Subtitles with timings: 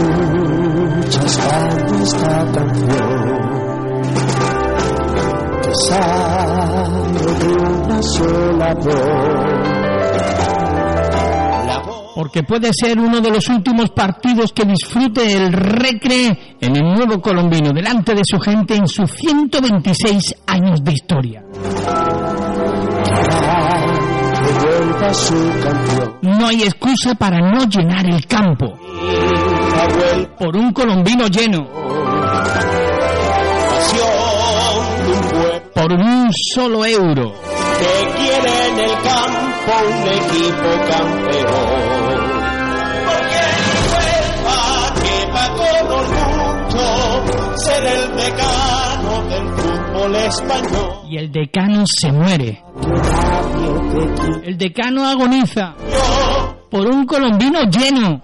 [0.00, 1.38] escuchas
[2.02, 3.40] esta canción
[5.62, 9.60] que sale de una sola voz.
[12.14, 17.18] porque puede ser uno de los últimos partidos que disfrute el Recre en el nuevo
[17.18, 21.42] colombino, delante de su gente en sus 126 años de historia.
[26.20, 28.76] No hay excusa para no llenar el campo
[30.38, 31.66] por un colombino lleno,
[35.74, 37.32] por un solo euro.
[37.78, 42.20] que quiere en el campo un equipo campeón.
[43.06, 43.42] Porque
[43.90, 44.60] vuelva
[45.02, 50.90] que va con orgullo ser el decano del fútbol español.
[51.08, 52.62] Y el decano se muere.
[54.44, 55.74] El decano agoniza
[56.70, 58.20] por un colombino lleno.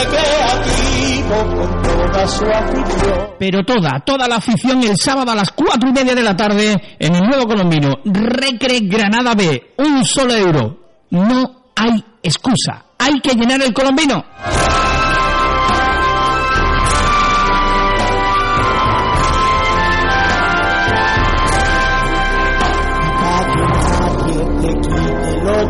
[0.00, 3.30] Recreativo con toda su afición.
[3.38, 6.96] Pero toda, toda la afición el sábado a las cuatro y media de la tarde
[6.98, 7.98] en el nuevo colombino.
[8.04, 9.74] Recre Granada B.
[9.78, 10.78] Un solo euro.
[11.10, 12.84] No hay excusa.
[12.98, 14.24] Hay que llenar el colombino.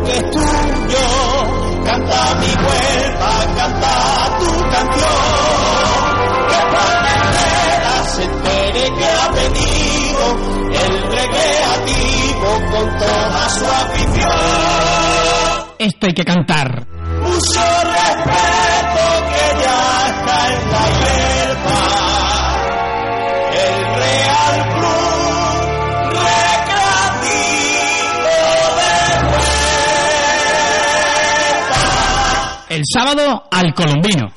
[0.05, 1.10] Que es tuyo.
[1.85, 3.93] Canta mi vuelta, canta
[4.39, 6.11] tu canción.
[6.49, 10.23] Que Palmera se entere que ha venido
[10.71, 14.31] el recreativo con toda su afición.
[15.79, 16.85] Esto hay que cantar.
[17.21, 18.50] Mucho respeto
[32.71, 34.31] El sábado al colombino.